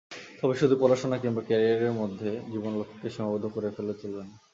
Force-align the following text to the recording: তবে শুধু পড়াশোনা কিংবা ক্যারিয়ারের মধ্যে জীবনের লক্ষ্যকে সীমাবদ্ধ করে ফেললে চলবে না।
তবে 0.39 0.53
শুধু 0.55 0.75
পড়াশোনা 0.79 1.17
কিংবা 1.17 1.41
ক্যারিয়ারের 1.41 1.93
মধ্যে 1.93 2.29
জীবনের 2.51 2.79
লক্ষ্যকে 2.79 3.09
সীমাবদ্ধ 3.09 3.45
করে 3.47 3.67
ফেললে 3.75 3.93
চলবে 3.93 4.21
না। 4.21 4.35